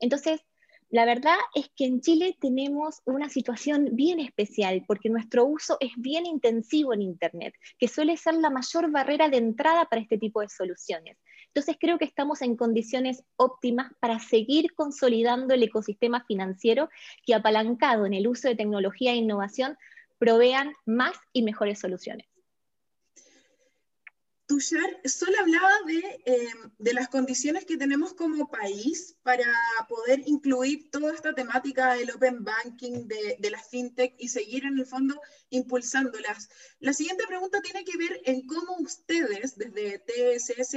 Entonces, 0.00 0.40
la 0.90 1.04
verdad 1.04 1.36
es 1.54 1.70
que 1.76 1.84
en 1.84 2.00
Chile 2.00 2.36
tenemos 2.40 3.00
una 3.04 3.28
situación 3.28 3.90
bien 3.92 4.18
especial 4.18 4.82
porque 4.88 5.08
nuestro 5.08 5.44
uso 5.44 5.76
es 5.78 5.92
bien 5.96 6.26
intensivo 6.26 6.92
en 6.92 7.02
Internet, 7.02 7.54
que 7.78 7.86
suele 7.86 8.16
ser 8.16 8.34
la 8.34 8.50
mayor 8.50 8.90
barrera 8.90 9.28
de 9.28 9.36
entrada 9.36 9.84
para 9.84 10.02
este 10.02 10.18
tipo 10.18 10.40
de 10.40 10.48
soluciones. 10.48 11.16
Entonces 11.52 11.76
creo 11.80 11.98
que 11.98 12.04
estamos 12.04 12.42
en 12.42 12.56
condiciones 12.56 13.24
óptimas 13.36 13.92
para 13.98 14.20
seguir 14.20 14.72
consolidando 14.74 15.52
el 15.54 15.64
ecosistema 15.64 16.24
financiero 16.24 16.88
que 17.26 17.34
apalancado 17.34 18.06
en 18.06 18.14
el 18.14 18.28
uso 18.28 18.46
de 18.46 18.54
tecnología 18.54 19.12
e 19.12 19.16
innovación 19.16 19.76
provean 20.18 20.74
más 20.86 21.16
y 21.32 21.42
mejores 21.42 21.80
soluciones. 21.80 22.29
Tushar 24.50 25.00
solo 25.04 25.38
hablaba 25.38 25.70
eh, 26.24 26.48
de, 26.76 26.92
las 26.92 27.06
condiciones 27.06 27.64
que 27.64 27.76
tenemos 27.76 28.14
como 28.14 28.50
país 28.50 29.16
para 29.22 29.44
poder 29.88 30.22
incluir 30.26 30.90
toda 30.90 31.14
esta 31.14 31.32
temática 31.32 31.94
del 31.94 32.10
open 32.10 32.42
banking, 32.42 33.06
de, 33.06 33.36
de 33.38 33.50
las 33.50 33.70
fintech 33.70 34.12
y 34.18 34.26
seguir 34.26 34.64
en 34.64 34.76
el 34.76 34.86
fondo 34.86 35.20
impulsándolas. 35.50 36.48
La 36.80 36.92
siguiente 36.92 37.28
pregunta 37.28 37.60
tiene 37.60 37.84
que 37.84 37.96
ver 37.96 38.22
en 38.24 38.44
cómo 38.44 38.76
ustedes 38.80 39.56
desde 39.56 40.00
TSS 40.00 40.74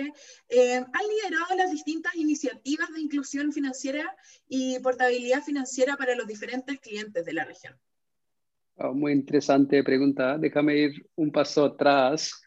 eh, 0.49 0.75
han 0.75 1.07
liderado 1.09 1.55
las 1.57 1.71
distintas 1.71 2.13
iniciativas 2.13 2.93
de 2.93 3.01
inclusión 3.01 3.51
financiera 3.51 4.15
y 4.47 4.77
portabilidad 4.81 5.41
financiera 5.41 5.97
para 5.97 6.13
los 6.13 6.27
diferentes 6.27 6.79
clientes 6.79 7.25
de 7.25 7.33
la 7.33 7.43
región. 7.43 7.75
Oh, 8.75 8.93
muy 8.93 9.13
interesante 9.13 9.83
pregunta. 9.83 10.37
Déjame 10.37 10.77
ir 10.77 11.09
un 11.15 11.31
paso 11.31 11.65
atrás. 11.65 12.39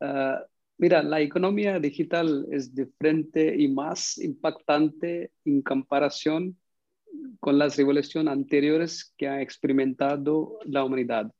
Ah, 0.00 0.44
Mira, 0.78 1.02
la 1.02 1.20
economía 1.20 1.78
digital 1.78 2.46
es 2.50 2.74
diferente 2.74 3.54
y 3.56 3.68
más 3.68 4.18
impactante 4.18 5.30
en 5.44 5.62
comparación 5.62 6.56
con 7.40 7.58
las 7.58 7.76
revoluciones 7.76 8.32
anteriores 8.32 9.12
que 9.16 9.28
ha 9.28 9.40
experimentado 9.42 10.58
la 10.64 10.84
humanidad. 10.84 11.32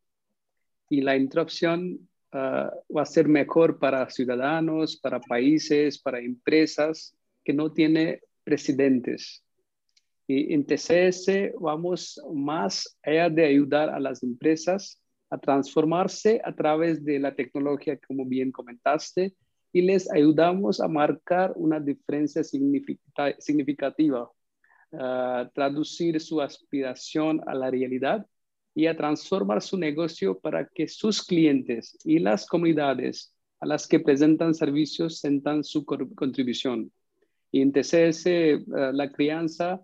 Y 0.89 1.01
la 1.01 1.17
interrupción 1.17 2.09
ah, 2.33 2.73
va 2.95 3.03
a 3.03 3.07
ser 3.07 3.27
mejor 3.27 3.79
para 3.79 4.09
ciudadanos, 4.11 4.97
para 4.97 5.21
países, 5.21 5.99
para 5.99 6.21
empresas 6.21 7.17
que 7.45 7.53
no 7.53 7.73
tiene 7.73 8.21
precedentes. 8.45 9.43
Y 10.29 10.55
en 10.55 10.65
TCS 10.65 11.53
vamos 11.59 12.21
más 12.33 12.97
allá 13.03 13.29
de 13.29 13.45
ayudar 13.45 13.91
a 13.91 13.99
las 13.99 14.23
empresas 14.23 15.02
a 15.33 15.39
transformarse 15.39 16.43
a 16.45 16.55
través 16.55 17.03
de 17.03 17.19
la 17.19 17.35
tecnología, 17.35 17.99
como 18.07 18.27
bien 18.27 18.53
comentaste, 18.53 19.35
y 19.73 19.81
les 19.81 20.13
ayudamos 20.13 20.79
a 20.79 20.89
marcar 20.89 21.55
una 21.57 21.81
diferencia 21.81 22.43
significativa, 22.45 24.31
a 24.93 25.51
traducir 25.55 26.21
su 26.21 26.43
aspiración 26.43 27.41
a 27.47 27.55
la 27.55 27.71
realidad 27.71 28.27
y 28.75 28.87
a 28.87 28.95
transformar 28.95 29.63
su 29.63 29.79
negocio 29.79 30.39
para 30.39 30.69
que 30.69 30.87
sus 30.87 31.23
clientes 31.23 31.97
y 32.05 32.19
las 32.19 32.47
comunidades 32.47 33.35
a 33.61 33.67
las 33.67 33.89
que 33.89 34.01
presentan 34.01 34.55
servicios 34.55 35.19
sentan 35.19 35.65
su 35.65 35.87
contribución. 35.87 36.93
Y 37.51 37.63
en 37.63 37.73
TCS, 37.73 38.27
eh, 38.27 38.61
la 38.67 39.11
crianza 39.11 39.81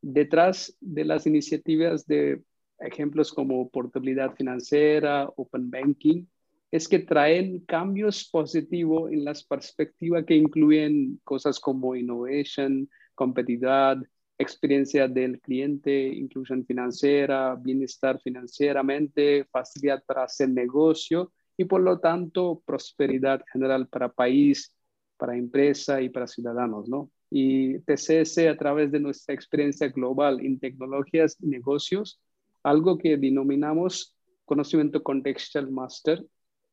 detrás 0.00 0.76
de 0.80 1.04
las 1.04 1.26
iniciativas 1.26 2.06
de 2.06 2.42
ejemplos 2.78 3.32
como 3.32 3.68
portabilidad 3.68 4.34
financiera, 4.34 5.28
open 5.36 5.70
banking, 5.70 6.26
es 6.70 6.88
que 6.88 6.98
traen 6.98 7.60
cambios 7.60 8.28
positivos 8.28 9.12
en 9.12 9.24
las 9.24 9.44
perspectivas 9.44 10.24
que 10.24 10.34
incluyen 10.34 11.20
cosas 11.22 11.60
como 11.60 11.94
innovation, 11.94 12.90
competitividad, 13.14 13.98
experiencia 14.38 15.06
del 15.06 15.40
cliente, 15.40 16.08
inclusión 16.08 16.64
financiera, 16.66 17.54
bienestar 17.54 18.20
financieramente, 18.20 19.44
facilidad 19.52 20.02
para 20.04 20.24
hacer 20.24 20.48
negocio 20.48 21.32
y 21.56 21.64
por 21.64 21.80
lo 21.80 22.00
tanto 22.00 22.62
prosperidad 22.66 23.44
general 23.52 23.86
para 23.86 24.12
país, 24.12 24.74
para 25.16 25.36
empresa 25.36 26.02
y 26.02 26.08
para 26.08 26.26
ciudadanos, 26.26 26.88
¿no? 26.88 27.10
Y 27.30 27.78
TCS 27.80 28.38
a 28.48 28.56
través 28.56 28.90
de 28.90 29.00
nuestra 29.00 29.34
experiencia 29.34 29.88
global 29.88 30.40
en 30.44 30.58
tecnologías 30.58 31.36
y 31.40 31.46
negocios 31.46 32.20
algo 32.64 32.98
que 32.98 33.16
denominamos 33.16 34.16
conocimiento 34.44 35.02
contextual 35.02 35.70
master. 35.70 36.26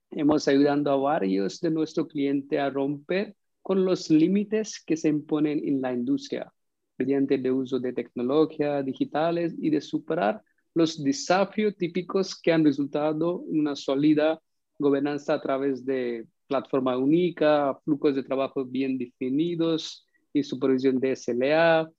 Hemos 0.09 0.47
ayudando 0.47 0.91
a 0.91 0.95
varios 0.95 1.59
de 1.59 1.69
nuestros 1.69 2.07
clientes 2.07 2.59
a 2.59 2.69
romper 2.69 3.35
con 3.61 3.85
los 3.85 4.09
límites 4.09 4.83
que 4.83 4.97
se 4.97 5.09
imponen 5.09 5.61
en 5.67 5.81
la 5.81 5.93
industria 5.93 6.51
mediante 6.97 7.35
el 7.35 7.51
uso 7.51 7.79
de 7.79 7.93
tecnologías 7.93 8.85
digitales 8.85 9.55
y 9.59 9.69
de 9.69 9.81
superar 9.81 10.41
los 10.73 11.03
desafíos 11.03 11.75
típicos 11.75 12.39
que 12.39 12.51
han 12.51 12.63
resultado 12.63 13.43
en 13.49 13.59
una 13.59 13.75
sólida 13.75 14.41
gobernanza 14.79 15.35
a 15.35 15.41
través 15.41 15.85
de 15.85 16.25
plataforma 16.47 16.97
única, 16.97 17.77
flujos 17.83 18.15
de 18.15 18.23
trabajo 18.23 18.65
bien 18.65 18.97
definidos 18.97 20.05
y 20.33 20.43
supervisión 20.43 20.99
de 20.99 21.15
SLA, 21.15 21.89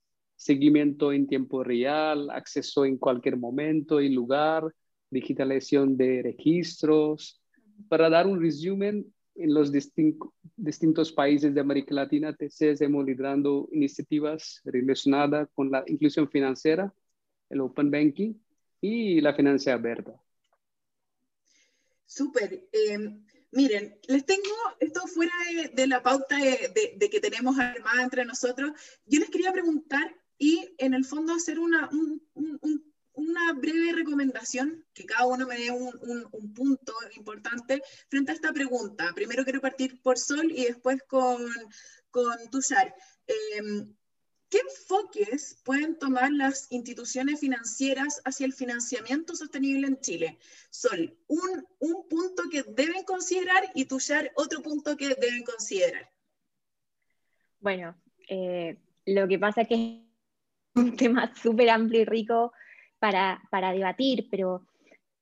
seguimiento 0.43 1.13
en 1.13 1.27
tiempo 1.27 1.63
real, 1.63 2.29
acceso 2.29 2.85
en 2.85 2.97
cualquier 2.97 3.37
momento 3.37 4.01
y 4.01 4.09
lugar, 4.09 4.63
digitalización 5.09 5.95
de 5.95 6.21
registros. 6.21 7.41
Para 7.87 8.09
dar 8.09 8.27
un 8.27 8.41
resumen, 8.41 9.13
en 9.35 9.53
los 9.53 9.71
distintos 9.71 11.11
países 11.11 11.53
de 11.53 11.61
América 11.61 11.95
Latina, 11.95 12.35
TCS 12.35 12.81
hemos 12.81 13.05
liderando 13.05 13.67
iniciativas 13.71 14.61
relacionadas 14.63 15.49
con 15.55 15.71
la 15.71 15.83
inclusión 15.87 16.29
financiera, 16.29 16.93
el 17.49 17.61
Open 17.61 17.89
Banking 17.89 18.33
y 18.81 19.21
la 19.21 19.33
financiación 19.33 19.79
abierta. 19.79 20.21
Súper. 22.05 22.67
Em, 22.71 23.25
miren, 23.51 23.97
les 24.07 24.25
tengo 24.25 24.53
esto 24.79 25.07
fuera 25.07 25.33
de, 25.73 25.87
la 25.87 26.03
pauta 26.03 26.37
de, 26.37 26.95
de, 26.97 27.09
que 27.09 27.19
tenemos 27.19 27.57
armada 27.57 28.03
entre 28.03 28.25
nosotros. 28.25 28.71
Yo 29.07 29.19
les 29.19 29.29
quería 29.31 29.51
preguntar 29.51 30.15
y 30.37 30.73
en 30.77 30.93
el 30.93 31.05
fondo 31.05 31.33
hacer 31.33 31.59
una, 31.59 31.89
una 33.13 33.53
breve 33.53 33.93
recomendación, 33.93 34.85
que 34.93 35.05
cada 35.05 35.25
uno 35.25 35.47
me 35.47 35.57
dé 35.57 35.71
un, 35.71 36.27
un, 36.31 36.53
punto 36.53 36.93
importante 37.15 37.81
frente 38.09 38.31
a 38.31 38.35
esta 38.35 38.53
pregunta. 38.53 39.11
Primero 39.15 39.43
quiero 39.43 39.61
partir 39.61 40.01
por 40.01 40.17
Sol 40.17 40.51
y 40.51 40.65
después 40.65 41.01
con, 41.07 41.47
con 42.09 42.49
Tushar. 42.51 42.93
Em, 43.27 43.93
¿Qué 44.49 44.59
enfoques 44.59 45.57
pueden 45.63 45.97
tomar 45.97 46.31
las 46.31 46.71
instituciones 46.71 47.39
financieras 47.39 48.21
hacia 48.23 48.45
el 48.45 48.53
financiamiento 48.53 49.35
sostenible 49.35 49.87
en 49.87 49.99
Chile? 49.99 50.37
Sol, 50.69 51.17
un, 51.25 51.67
un 51.79 52.07
punto 52.07 52.43
que 52.51 52.61
deben 52.61 53.03
considerar 53.03 53.63
y 53.73 53.85
Tushar, 53.85 54.31
otro 54.35 54.61
punto 54.61 54.95
que 54.95 55.15
deben 55.15 55.43
considerar. 55.43 56.11
Bueno, 57.59 57.95
eh, 58.29 58.77
lo 59.07 59.27
que 59.27 59.39
pasa 59.39 59.61
es 59.61 59.69
que 59.69 60.03
un 60.75 60.95
tema 60.97 61.33
súper 61.35 61.69
amplio 61.69 62.01
y 62.01 62.05
rico 62.05 62.53
para, 62.99 63.41
debatir, 63.73 64.27
pero 64.31 64.65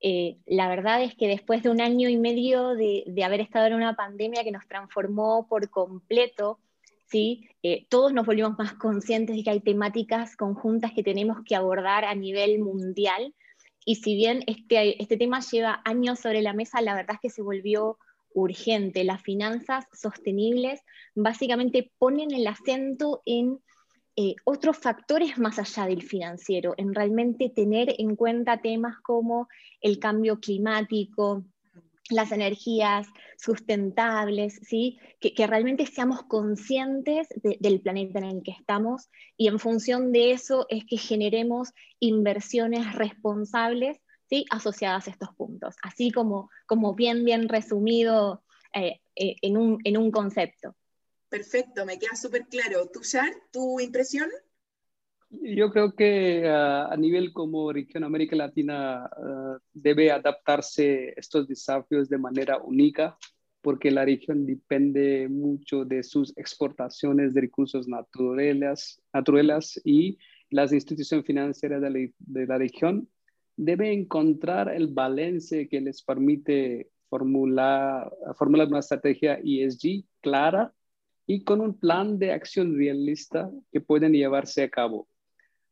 eh, 0.01 0.37
la 0.45 0.69
verdad 0.69 1.01
es 1.03 1.15
que 1.15 1.27
después 1.27 1.63
de 1.63 1.69
un 1.69 1.81
año 1.81 2.09
y 2.09 2.17
medio 2.17 2.75
de, 2.75 3.03
haber 3.23 3.41
estado 3.41 3.67
en 3.67 3.73
una 3.73 3.95
pandemia 3.95 4.43
que 4.43 4.51
nos 4.51 4.67
transformó 4.67 5.47
por 5.47 5.69
completo, 5.71 6.59
¿sí? 7.07 7.49
Eh, 7.63 7.87
todos 7.89 8.13
nos 8.13 8.27
volvimos 8.27 8.57
más 8.57 8.73
conscientes 8.73 9.35
de 9.35 9.43
que 9.43 9.49
hay 9.49 9.59
temáticas 9.61 10.35
conjuntas 10.35 10.91
que 10.93 11.03
tenemos 11.03 11.39
que 11.43 11.55
abordar 11.55 12.05
a 12.05 12.13
nivel 12.13 12.59
mundial. 12.59 13.33
Y 13.83 13.95
si 13.95 14.15
bien 14.15 14.43
este, 14.45 15.01
este 15.01 15.17
tema 15.17 15.39
lleva 15.39 15.81
años 15.83 16.19
sobre 16.19 16.43
la 16.43 16.53
mesa, 16.53 16.81
la 16.81 16.93
verdad 16.93 17.15
es 17.15 17.21
que 17.21 17.29
se 17.31 17.41
volvió 17.41 17.97
urgente. 18.33 19.03
Las 19.03 19.23
finanzas 19.23 19.85
sostenibles 19.91 20.81
básicamente 21.15 21.91
ponen 21.97 22.31
el 22.31 22.45
acento 22.45 23.23
en 23.25 23.59
eh, 24.15 24.35
otros 24.43 24.77
factores 24.77 25.37
más 25.37 25.57
allá 25.59 25.85
del 25.87 26.03
financiero, 26.03 26.73
en 26.77 26.93
realmente 26.93 27.49
tener 27.49 27.95
en 27.97 28.15
cuenta 28.15 28.61
temas 28.61 28.97
como 29.01 29.47
el 29.79 29.99
cambio 29.99 30.39
climático, 30.39 31.45
las 32.09 32.31
energías 32.31 33.07
sustentables, 33.37 34.59
¿sí? 34.63 34.99
que, 35.19 35.47
realmente 35.47 35.85
seamos 35.85 36.23
conscientes 36.23 37.27
del 37.41 37.81
planeta 37.81 38.19
en 38.19 38.25
el 38.25 38.43
que 38.43 38.51
estamos 38.51 39.09
y 39.37 39.47
en 39.47 39.59
función 39.59 40.11
de 40.11 40.31
eso 40.31 40.65
es 40.69 40.83
que 40.85 40.97
generemos 40.97 41.71
inversiones 41.99 42.93
responsables 42.95 43.97
¿sí? 44.29 44.45
asociadas 44.51 45.07
a 45.07 45.11
estos 45.11 45.29
puntos, 45.35 45.75
así 45.83 46.11
como, 46.11 46.49
como 46.65 46.95
bien, 46.95 47.23
bien 47.23 47.49
resumido 47.49 48.43
eh, 48.73 48.99
eh, 49.15 49.35
en, 49.41 49.57
un, 49.57 49.79
en, 49.83 49.97
un, 49.97 50.11
concepto. 50.11 50.75
Perfecto, 51.31 51.85
me 51.85 51.97
queda 51.97 52.13
súper 52.15 52.45
claro. 52.47 52.89
¿Tú, 52.91 52.99
Shar, 53.03 53.31
tu 53.53 53.79
impresión? 53.79 54.29
Yo 55.29 55.71
creo 55.71 55.95
que 55.95 56.45
ah, 56.45 56.89
a 56.91 56.97
nivel 56.97 57.31
como 57.31 57.71
región 57.71 58.03
América 58.03 58.35
Latina 58.35 59.05
ah, 59.05 59.57
debe 59.71 60.11
adaptarse 60.11 61.13
estos 61.15 61.47
desafíos 61.47 62.09
de 62.09 62.17
manera 62.17 62.57
única 62.57 63.17
porque 63.61 63.91
la 63.91 64.03
región 64.03 64.45
depende 64.45 65.29
mucho 65.29 65.85
de 65.85 66.03
sus 66.03 66.35
exportaciones 66.35 67.33
de 67.33 67.41
recursos 67.41 67.87
naturales, 67.87 68.99
y 69.85 70.17
las 70.49 70.73
instituciones 70.73 71.25
financieras 71.25 71.81
de 71.81 72.45
la, 72.47 72.57
región 72.57 73.07
deben 73.55 73.99
encontrar 73.99 74.73
el 74.73 74.87
balance 74.87 75.69
que 75.69 75.79
les 75.79 76.01
permite 76.01 76.89
formular 77.07 78.11
una 78.67 78.79
estrategia 78.79 79.39
ESG 79.43 80.05
clara 80.21 80.73
y 81.27 81.43
con 81.43 81.61
un 81.61 81.77
plan 81.77 82.19
de 82.19 82.31
acción 82.31 82.75
realista 82.75 83.49
que 83.71 83.81
pueden 83.81 84.13
llevarse 84.13 84.63
a 84.63 84.69
cabo. 84.69 85.07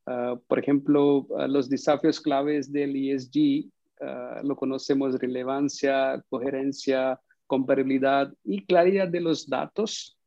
Ah, 0.05 0.39
por 0.47 0.59
ejemplo, 0.59 1.27
ah, 1.37 1.47
los 1.47 1.69
desafíos 1.69 2.19
claves 2.19 2.71
del 2.71 2.95
ESG 2.95 3.69
ah, 4.01 4.41
lo 4.43 4.55
conocemos 4.55 5.19
relevancia, 5.19 6.23
coherencia, 6.29 7.19
comparabilidad 7.45 8.33
y 8.43 8.65
claridad 8.65 9.07
de 9.07 9.21
los 9.21 9.47
datos, 9.47 10.17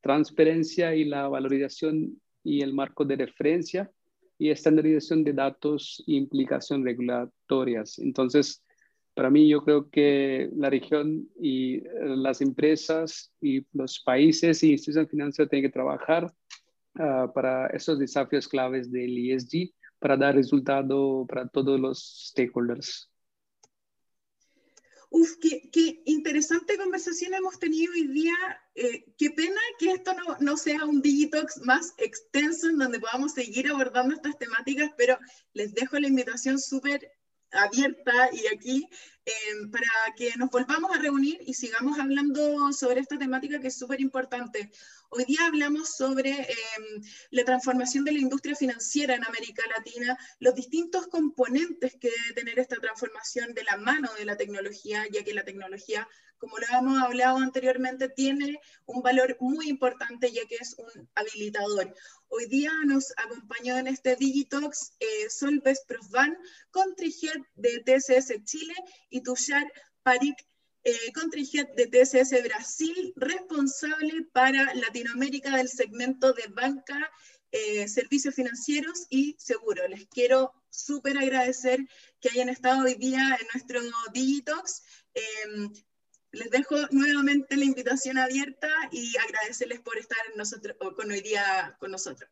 transparencia 0.00 0.94
y 0.94 1.04
la 1.04 1.28
valorización 1.28 2.20
y 2.42 2.62
el 2.62 2.72
marco 2.72 3.04
de 3.04 3.16
referencia 3.16 3.90
y 4.38 4.50
estandarización 4.50 5.22
de 5.22 5.34
datos 5.34 6.02
e 6.06 6.12
implicaciones 6.12 6.84
regulatorias. 6.86 7.98
Entonces, 7.98 8.64
para 9.20 9.30
mí 9.30 9.46
yo 9.46 9.62
creo 9.62 9.90
que 9.90 10.48
la 10.56 10.70
región 10.70 11.28
y 11.38 11.76
eh, 11.76 11.82
las 12.16 12.40
empresas 12.40 13.30
y 13.40 13.66
los 13.72 14.00
países 14.00 14.62
y 14.62 14.72
instituciones 14.72 15.10
financieras 15.10 15.50
tienen 15.50 15.68
que 15.68 15.72
trabajar 15.72 16.32
Ah, 16.98 17.30
para 17.32 17.68
esos 17.68 17.98
desafíos 17.98 18.48
claves 18.48 18.90
del 18.90 19.16
ESG 19.16 19.72
para 20.00 20.16
dar 20.16 20.34
resultado 20.34 21.24
para 21.28 21.48
todos 21.48 21.78
los 21.78 22.28
stakeholders. 22.30 23.08
Uf, 25.08 25.36
qué, 25.40 26.02
interesante 26.04 26.76
conversación 26.76 27.34
hemos 27.34 27.58
tenido 27.58 27.92
hoy 27.92 28.06
día. 28.08 28.34
Eh, 28.74 29.04
qué 29.16 29.30
pena 29.30 29.60
que 29.78 29.92
esto 29.92 30.12
no, 30.14 30.36
no, 30.40 30.56
sea 30.56 30.84
un 30.84 31.00
Digitox 31.00 31.62
más 31.64 31.94
extenso 31.98 32.68
en 32.68 32.78
donde 32.78 33.00
podamos 33.00 33.32
seguir 33.32 33.68
abordando 33.68 34.14
estas 34.14 34.38
temáticas, 34.38 34.90
pero 34.96 35.18
les 35.52 35.74
dejo 35.74 35.98
la 35.98 36.08
invitación 36.08 36.58
súper 36.58 37.10
abierta 37.52 38.30
y 38.32 38.46
aquí 38.54 38.88
em, 39.24 39.70
para 39.70 40.14
que 40.16 40.32
nos 40.36 40.50
volvamos 40.50 40.90
a 40.96 41.00
reunir 41.00 41.38
y 41.46 41.54
sigamos 41.54 41.98
hablando 41.98 42.72
sobre 42.72 43.00
esta 43.00 43.18
temática 43.18 43.60
que 43.60 43.68
es 43.68 43.78
súper 43.78 44.00
importante. 44.00 44.70
Hoy 45.10 45.24
día 45.24 45.46
hablamos 45.46 45.96
sobre 45.96 46.30
em, 46.30 47.02
la 47.30 47.44
transformación 47.44 48.04
de 48.04 48.12
la 48.12 48.20
industria 48.20 48.54
financiera 48.54 49.14
en 49.14 49.24
América 49.24 49.62
Latina, 49.76 50.16
los 50.38 50.54
distintos 50.54 51.08
componentes 51.08 51.96
que 52.00 52.10
debe 52.10 52.34
tener 52.34 52.58
esta 52.58 52.76
transformación 52.76 53.52
de 53.54 53.64
la 53.64 53.76
mano 53.76 54.08
de 54.18 54.24
la 54.24 54.36
tecnología, 54.36 55.04
ya 55.10 55.24
que 55.24 55.34
la 55.34 55.44
tecnología 55.44 56.06
como 56.40 56.58
lo 56.58 56.66
hemos 56.76 57.02
hablado 57.02 57.36
anteriormente, 57.36 58.08
tiene 58.08 58.58
un 58.86 59.02
valor 59.02 59.36
muy 59.40 59.68
importante 59.68 60.32
ya 60.32 60.44
que 60.46 60.56
es 60.56 60.74
un 60.78 61.08
habilitador. 61.14 61.94
Hoy 62.28 62.46
día 62.46 62.72
nos 62.86 63.12
acompañó 63.18 63.76
en 63.76 63.86
este 63.86 64.16
Digitox 64.16 64.94
eh, 65.00 65.28
Solves 65.28 65.84
Profvan, 65.86 66.36
country 66.70 67.14
de 67.56 67.82
TSS 67.84 68.42
Chile 68.44 68.74
y 69.10 69.22
Tushar 69.22 69.70
Parik, 70.02 70.36
eh, 70.82 71.12
country 71.12 71.46
de 71.76 71.86
TSS 71.86 72.42
Brasil, 72.42 73.12
responsable 73.16 74.26
para 74.32 74.74
Latinoamérica 74.74 75.56
del 75.58 75.68
segmento 75.68 76.32
de 76.32 76.46
banca, 76.48 77.10
eh, 77.52 77.86
servicios 77.86 78.34
financieros 78.34 79.06
y 79.10 79.36
seguro. 79.38 79.86
Les 79.88 80.06
quiero 80.06 80.54
súper 80.70 81.18
agradecer 81.18 81.80
que 82.18 82.30
hayan 82.30 82.48
estado 82.48 82.84
hoy 82.84 82.94
día 82.94 83.36
en 83.38 83.46
nuestro 83.52 83.80
Digitox. 84.14 84.82
Em, 85.12 85.70
les 86.32 86.50
dejo 86.50 86.76
nuevamente 86.90 87.56
la 87.56 87.64
invitación 87.64 88.18
abierta 88.18 88.68
y 88.92 89.12
agradecerles 89.16 89.80
por 89.80 89.98
estar 89.98 90.18
nosotros, 90.36 90.76
con 90.96 91.10
hoy 91.10 91.20
día 91.20 91.76
con 91.78 91.90
nosotros. 91.90 92.30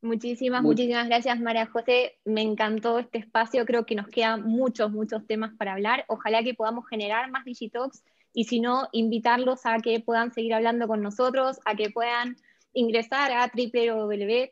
Muchísimas, 0.00 0.62
muchísimas 0.62 1.08
gracias 1.08 1.40
María 1.40 1.66
José. 1.66 2.18
Me 2.24 2.42
encantó 2.42 3.00
este 3.00 3.18
espacio. 3.18 3.66
Creo 3.66 3.84
que 3.84 3.96
nos 3.96 4.06
quedan 4.06 4.44
muchos, 4.44 4.92
muchos 4.92 5.26
temas 5.26 5.52
para 5.56 5.72
hablar. 5.72 6.04
Ojalá 6.06 6.44
que 6.44 6.54
podamos 6.54 6.86
generar 6.88 7.30
más 7.32 7.44
Digitalks 7.44 8.04
y 8.32 8.44
si 8.44 8.60
no, 8.60 8.88
invitarlos 8.92 9.66
a 9.66 9.78
que 9.78 9.98
puedan 9.98 10.32
seguir 10.32 10.54
hablando 10.54 10.86
con 10.86 11.02
nosotros, 11.02 11.58
a 11.64 11.74
que 11.74 11.90
puedan 11.90 12.36
ingresar 12.78 13.32
a 13.32 13.50
www.tcs.com, 13.52 14.50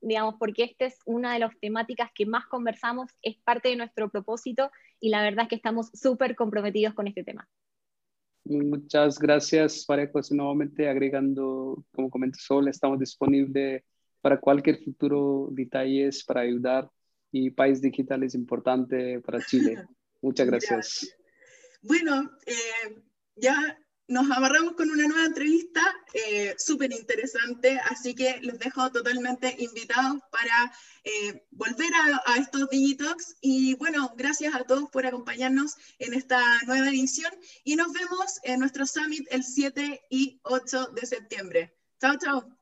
digamos, 0.00 0.36
porque 0.38 0.62
esta 0.62 0.84
es 0.86 0.98
una 1.04 1.32
de 1.32 1.40
las 1.40 1.58
temáticas 1.58 2.10
que 2.14 2.26
más 2.26 2.46
conversamos, 2.46 3.10
es 3.22 3.36
parte 3.42 3.70
de 3.70 3.76
nuestro 3.76 4.08
propósito 4.08 4.70
y 5.00 5.08
la 5.08 5.20
verdad 5.22 5.42
es 5.44 5.48
que 5.48 5.56
estamos 5.56 5.90
súper 5.94 6.36
comprometidos 6.36 6.94
con 6.94 7.08
este 7.08 7.24
tema. 7.24 7.48
Muchas 8.44 9.18
gracias, 9.18 9.84
María 9.88 10.08
José. 10.12 10.36
Nuevamente 10.36 10.88
agregando, 10.88 11.84
como 11.92 12.08
comentó 12.08 12.38
Sol, 12.38 12.68
estamos 12.68 13.00
disponibles 13.00 13.82
para 14.20 14.38
cualquier 14.38 14.78
futuro 14.78 15.48
detalles 15.50 16.22
para 16.24 16.42
ayudar 16.42 16.88
y 17.32 17.50
País 17.50 17.80
Digital 17.80 18.22
es 18.22 18.36
importante 18.36 19.20
para 19.20 19.40
Chile. 19.40 19.84
Muchas 20.20 20.46
gracias. 20.50 21.16
Bueno, 21.82 22.30
eh, 22.46 23.02
ya 23.34 23.76
nos 24.12 24.30
amarramos 24.30 24.74
con 24.74 24.90
una 24.90 25.08
nueva 25.08 25.24
entrevista 25.24 25.80
eh, 26.12 26.54
súper 26.58 26.92
interesante, 26.92 27.80
así 27.90 28.14
que 28.14 28.38
les 28.42 28.58
dejo 28.58 28.92
totalmente 28.92 29.56
invitados 29.58 30.20
para 30.30 30.72
eh, 31.04 31.46
volver 31.50 31.90
a, 31.94 32.32
a, 32.32 32.36
estos 32.36 32.68
Digitox. 32.68 33.36
Y 33.40 33.74
bueno, 33.76 34.12
gracias 34.16 34.54
a 34.54 34.64
todos 34.64 34.90
por 34.90 35.06
acompañarnos 35.06 35.76
en 35.98 36.12
esta 36.12 36.42
nueva 36.66 36.90
edición 36.90 37.32
y 37.64 37.74
nos 37.76 37.92
vemos 37.92 38.38
en 38.42 38.60
nuestro 38.60 38.84
summit 38.86 39.26
el 39.30 39.42
7 39.42 40.02
y 40.10 40.40
8 40.44 40.88
de 40.94 41.06
septiembre. 41.06 41.74
Chao, 41.98 42.16
chao. 42.18 42.61